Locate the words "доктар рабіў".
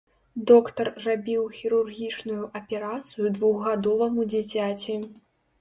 0.51-1.43